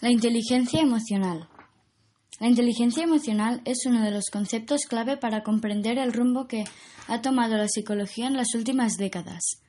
La 0.00 0.12
inteligencia 0.12 0.80
emocional. 0.80 1.48
La 2.38 2.46
inteligencia 2.46 3.02
emocional 3.02 3.62
es 3.64 3.84
uno 3.84 4.04
de 4.04 4.12
los 4.12 4.26
conceptos 4.30 4.82
clave 4.88 5.16
para 5.16 5.42
comprender 5.42 5.98
el 5.98 6.12
rumbo 6.12 6.46
que 6.46 6.62
ha 7.08 7.20
tomado 7.20 7.56
la 7.56 7.66
psicología 7.66 8.28
en 8.28 8.36
las 8.36 8.54
últimas 8.54 8.92
décadas. 8.96 9.60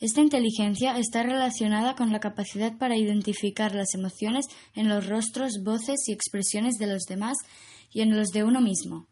Esta 0.00 0.22
inteligencia 0.22 0.96
está 0.96 1.22
relacionada 1.22 1.96
con 1.96 2.12
la 2.12 2.20
capacidad 2.20 2.78
para 2.78 2.96
identificar 2.96 3.74
las 3.74 3.92
emociones 3.94 4.46
en 4.74 4.88
los 4.88 5.06
rostros, 5.06 5.62
voces 5.62 6.08
y 6.08 6.12
expresiones 6.12 6.76
de 6.76 6.86
los 6.86 7.02
demás 7.02 7.36
y 7.92 8.00
en 8.00 8.16
los 8.16 8.28
de 8.28 8.42
uno 8.42 8.62
mismo. 8.62 9.06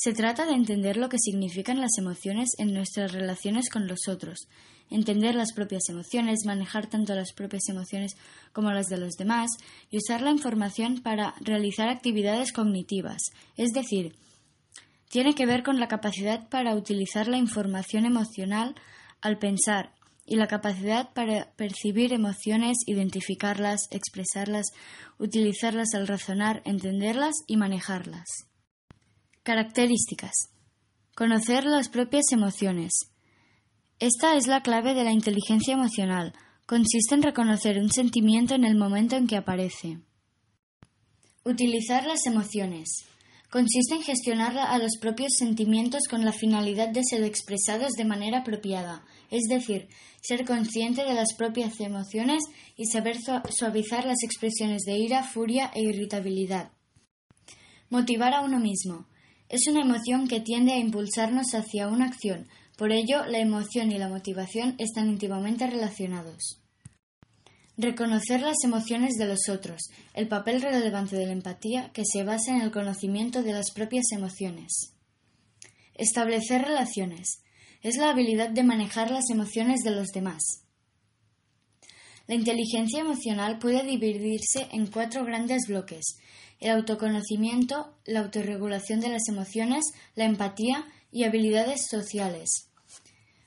Se 0.00 0.12
trata 0.12 0.46
de 0.46 0.52
entender 0.52 0.96
lo 0.96 1.08
que 1.08 1.18
significan 1.18 1.80
las 1.80 1.98
emociones 1.98 2.50
en 2.58 2.72
nuestras 2.72 3.10
relaciones 3.10 3.68
con 3.68 3.88
los 3.88 4.06
otros, 4.06 4.46
entender 4.90 5.34
las 5.34 5.52
propias 5.52 5.88
emociones, 5.88 6.44
manejar 6.46 6.86
tanto 6.86 7.16
las 7.16 7.32
propias 7.32 7.68
emociones 7.68 8.12
como 8.52 8.70
las 8.70 8.86
de 8.86 8.98
los 8.98 9.14
demás 9.14 9.50
y 9.90 9.96
usar 9.96 10.22
la 10.22 10.30
información 10.30 11.00
para 11.02 11.34
realizar 11.40 11.88
actividades 11.88 12.52
cognitivas, 12.52 13.32
es 13.56 13.70
decir, 13.70 14.14
tiene 15.08 15.34
que 15.34 15.46
ver 15.46 15.64
con 15.64 15.80
la 15.80 15.88
capacidad 15.88 16.48
para 16.48 16.76
utilizar 16.76 17.26
la 17.26 17.38
información 17.38 18.06
emocional 18.06 18.76
al 19.20 19.38
pensar 19.38 19.94
y 20.24 20.36
la 20.36 20.46
capacidad 20.46 21.12
para 21.12 21.50
percibir 21.56 22.12
emociones, 22.12 22.76
identificarlas, 22.86 23.88
expresarlas, 23.90 24.66
utilizarlas 25.18 25.92
al 25.94 26.06
razonar, 26.06 26.62
entenderlas 26.64 27.34
y 27.48 27.56
manejarlas. 27.56 28.48
Características. 29.48 30.50
Conocer 31.16 31.64
las 31.64 31.88
propias 31.88 32.32
emociones. 32.32 32.92
Esta 33.98 34.36
es 34.36 34.46
la 34.46 34.60
clave 34.60 34.92
de 34.92 35.04
la 35.04 35.12
inteligencia 35.12 35.72
emocional. 35.72 36.34
Consiste 36.66 37.14
en 37.14 37.22
reconocer 37.22 37.78
un 37.78 37.90
sentimiento 37.90 38.54
en 38.54 38.66
el 38.66 38.76
momento 38.76 39.16
en 39.16 39.26
que 39.26 39.38
aparece. 39.38 40.00
Utilizar 41.46 42.04
las 42.04 42.26
emociones. 42.26 43.06
Consiste 43.48 43.94
en 43.94 44.02
gestionar 44.02 44.58
a 44.58 44.76
los 44.76 44.98
propios 45.00 45.32
sentimientos 45.38 46.02
con 46.10 46.26
la 46.26 46.32
finalidad 46.32 46.90
de 46.90 47.00
ser 47.02 47.24
expresados 47.24 47.92
de 47.92 48.04
manera 48.04 48.40
apropiada, 48.40 49.02
es 49.30 49.44
decir, 49.48 49.88
ser 50.20 50.44
consciente 50.44 51.04
de 51.04 51.14
las 51.14 51.32
propias 51.32 51.80
emociones 51.80 52.44
y 52.76 52.84
saber 52.84 53.16
suavizar 53.48 54.04
las 54.04 54.22
expresiones 54.22 54.82
de 54.82 54.98
ira, 54.98 55.22
furia 55.22 55.70
e 55.74 55.84
irritabilidad. 55.84 56.70
Motivar 57.88 58.34
a 58.34 58.42
uno 58.42 58.60
mismo. 58.60 59.06
Es 59.48 59.66
una 59.66 59.80
emoción 59.80 60.28
que 60.28 60.40
tiende 60.40 60.72
a 60.72 60.78
impulsarnos 60.78 61.54
hacia 61.54 61.88
una 61.88 62.06
acción, 62.06 62.46
por 62.76 62.92
ello 62.92 63.24
la 63.26 63.38
emoción 63.38 63.90
y 63.90 63.98
la 63.98 64.08
motivación 64.08 64.74
están 64.78 65.08
íntimamente 65.08 65.66
relacionados. 65.66 66.60
Reconocer 67.76 68.42
las 68.42 68.56
emociones 68.62 69.14
de 69.14 69.26
los 69.26 69.48
otros, 69.48 69.90
el 70.12 70.28
papel 70.28 70.60
relevante 70.60 71.16
de 71.16 71.26
la 71.26 71.32
empatía 71.32 71.90
que 71.92 72.02
se 72.04 72.24
basa 72.24 72.54
en 72.54 72.60
el 72.60 72.70
conocimiento 72.70 73.42
de 73.42 73.52
las 73.52 73.70
propias 73.70 74.06
emociones. 74.12 74.94
Establecer 75.94 76.62
relaciones. 76.62 77.42
Es 77.82 77.96
la 77.96 78.10
habilidad 78.10 78.50
de 78.50 78.64
manejar 78.64 79.10
las 79.10 79.30
emociones 79.30 79.80
de 79.80 79.92
los 79.92 80.08
demás. 80.08 80.67
La 82.28 82.36
inteligencia 82.36 83.00
emocional 83.00 83.58
puede 83.58 83.82
dividirse 83.82 84.68
en 84.70 84.86
cuatro 84.86 85.24
grandes 85.24 85.62
bloques 85.66 86.04
el 86.60 86.70
autoconocimiento, 86.70 87.94
la 88.04 88.20
autorregulación 88.20 89.00
de 89.00 89.08
las 89.08 89.28
emociones, 89.28 89.84
la 90.14 90.24
empatía 90.24 90.84
y 91.12 91.24
habilidades 91.24 91.86
sociales. 91.88 92.68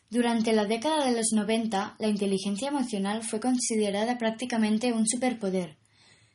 Durante 0.09 0.53
la 0.53 0.65
década 0.65 1.05
de 1.05 1.15
los 1.15 1.31
90, 1.33 1.95
la 1.99 2.07
inteligencia 2.07 2.69
emocional 2.69 3.23
fue 3.23 3.39
considerada 3.39 4.17
prácticamente 4.17 4.93
un 4.93 5.07
superpoder. 5.07 5.77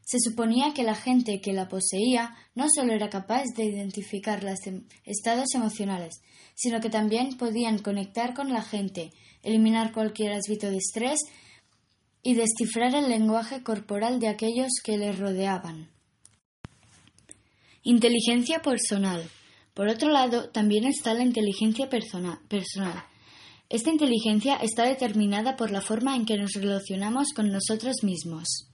Se 0.05 0.19
suponía 0.21 0.73
que 0.73 0.85
la 0.85 0.95
gente 0.95 1.41
que 1.41 1.53
la 1.53 1.69
poseía 1.69 2.37
no 2.55 2.67
solo 2.73 2.93
era 2.93 3.11
capaz 3.11 3.45
de 3.57 3.65
identificar 3.65 4.45
los 4.45 4.67
em, 4.67 4.85
estados 5.05 5.53
emocionales, 5.55 6.21
sino 6.55 6.81
que 6.81 6.91
también 6.91 7.37
podían 7.37 7.79
conectar 7.79 8.35
con 8.35 8.53
la 8.53 8.63
gente, 8.63 9.11
eliminar 9.43 9.93
cualquier 9.93 10.33
aspecto 10.33 10.71
de 10.71 10.77
estrés 10.77 11.19
y 12.27 12.35
descifrar 12.35 12.93
el 12.97 13.09
lenguaje 13.09 13.63
corporal 13.63 14.19
de 14.19 14.27
aquellos 14.27 14.73
que 14.83 14.99
les 14.99 15.17
rodeaban. 15.17 15.89
Inteligencia 17.85 18.63
personal. 18.63 19.23
Por 19.75 19.87
otro 19.87 20.11
lado, 20.11 20.49
también 20.49 20.87
está 20.87 21.15
la 21.15 21.23
inteligencia 21.23 21.89
personal. 21.89 23.05
Esta 23.69 23.91
inteligencia 23.93 24.57
está 24.57 24.87
determinada 24.87 25.55
por 25.55 25.71
la 25.71 25.81
forma 25.81 26.17
en 26.17 26.27
que 26.27 26.37
nos 26.37 26.51
relacionamos 26.55 27.29
con 27.33 27.53
nosotros 27.53 28.03
mismos. 28.03 28.67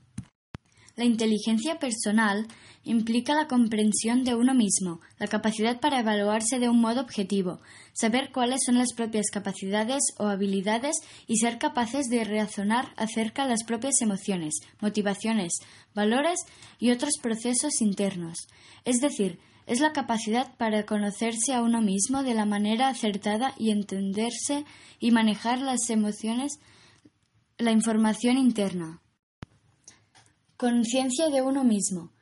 La 0.94 1.04
inteligencia 1.04 1.78
personal 1.78 2.46
implica 2.84 3.34
la 3.34 3.46
comprensión 3.46 4.24
de 4.24 4.34
uno 4.34 4.54
mismo, 4.54 5.00
la 5.18 5.26
capacidad 5.26 5.80
para 5.80 6.00
evaluarse 6.00 6.58
de 6.58 6.68
un 6.68 6.80
modo 6.80 7.00
objetivo, 7.00 7.60
saber 7.94 8.30
cuáles 8.32 8.60
son 8.66 8.76
las 8.76 8.92
propias 8.92 9.30
capacidades 9.30 10.02
o 10.18 10.26
habilidades 10.26 10.96
y 11.26 11.38
ser 11.38 11.58
capaces 11.58 12.08
de 12.08 12.24
razonar 12.24 12.92
acerca 12.96 13.44
de 13.44 13.50
las 13.50 13.64
propias 13.64 14.02
emociones, 14.02 14.54
motivaciones, 14.80 15.52
valores 15.94 16.40
y 16.78 16.90
otros 16.90 17.14
procesos 17.22 17.80
internos. 17.80 18.48
Es 18.84 18.96
decir, 19.00 19.38
es 19.66 19.80
la 19.80 19.92
capacidad 19.92 20.54
para 20.56 20.84
conocerse 20.84 21.54
a 21.54 21.62
uno 21.62 21.80
mismo 21.80 22.22
de 22.22 22.34
la 22.34 22.44
manera 22.44 22.88
acertada 22.88 23.54
y 23.56 23.70
entenderse 23.70 24.64
y 24.98 25.12
manejar 25.12 25.60
las 25.60 25.88
emociones, 25.88 26.58
la 27.58 27.70
información 27.70 28.36
interna. 28.36 29.00
Conciencia 30.62 31.28
de 31.28 31.42
uno 31.42 31.64
mismo. 31.64 32.12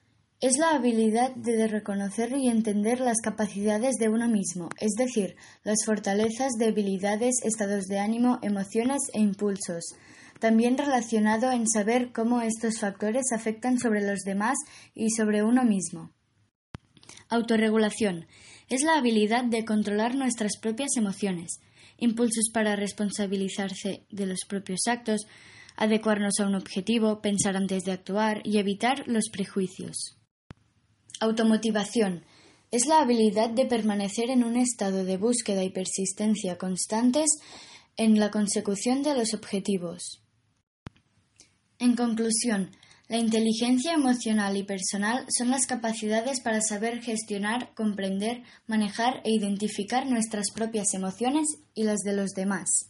Es 0.40 0.56
la 0.56 0.70
habilidad 0.70 1.34
de 1.34 1.68
reconocer 1.68 2.32
y 2.32 2.48
entender 2.48 2.98
las 2.98 3.18
capacidades 3.22 3.96
de 3.96 4.08
uno 4.08 4.28
mismo, 4.28 4.70
es 4.78 4.92
decir, 4.96 5.36
las 5.62 5.84
fortalezas, 5.84 6.52
debilidades, 6.58 7.34
estados 7.44 7.84
de 7.84 7.98
ánimo, 7.98 8.38
emociones 8.40 9.02
e 9.12 9.20
impulsos. 9.20 9.94
También 10.38 10.78
relacionado 10.78 11.52
en 11.52 11.68
saber 11.68 12.12
cómo 12.12 12.40
estos 12.40 12.78
factores 12.78 13.24
afectan 13.34 13.78
sobre 13.78 14.00
los 14.00 14.20
demás 14.20 14.56
y 14.94 15.10
sobre 15.10 15.42
uno 15.42 15.62
mismo. 15.64 16.10
Autorregulación. 17.28 18.26
Es 18.70 18.80
la 18.84 18.96
habilidad 18.96 19.44
de 19.44 19.66
controlar 19.66 20.14
nuestras 20.14 20.56
propias 20.56 20.96
emociones, 20.96 21.60
impulsos 21.98 22.48
para 22.54 22.74
responsabilizarse 22.74 24.06
de 24.08 24.24
los 24.24 24.46
propios 24.48 24.80
actos, 24.86 25.26
adecuarnos 25.80 26.38
a 26.38 26.46
un 26.46 26.54
objetivo, 26.54 27.20
pensar 27.20 27.56
antes 27.56 27.84
de 27.84 27.92
actuar 27.92 28.42
y 28.44 28.58
evitar 28.58 29.08
los 29.08 29.30
prejuicios. 29.30 30.18
Automotivación 31.20 32.22
es 32.70 32.86
la 32.86 33.00
habilidad 33.00 33.50
de 33.50 33.64
permanecer 33.64 34.30
en 34.30 34.44
un 34.44 34.56
estado 34.56 35.04
de 35.04 35.16
búsqueda 35.16 35.64
y 35.64 35.70
persistencia 35.70 36.58
constantes 36.58 37.30
en 37.96 38.20
la 38.20 38.30
consecución 38.30 39.02
de 39.02 39.14
los 39.14 39.32
objetivos. 39.34 40.22
En 41.78 41.96
conclusión, 41.96 42.70
la 43.08 43.16
inteligencia 43.16 43.94
emocional 43.94 44.58
y 44.58 44.62
personal 44.62 45.26
son 45.36 45.50
las 45.50 45.66
capacidades 45.66 46.40
para 46.42 46.60
saber 46.60 47.00
gestionar, 47.00 47.74
comprender, 47.74 48.42
manejar 48.66 49.22
e 49.24 49.32
identificar 49.32 50.06
nuestras 50.06 50.50
propias 50.54 50.92
emociones 50.92 51.46
y 51.74 51.84
las 51.84 52.00
de 52.00 52.14
los 52.14 52.32
demás. 52.32 52.89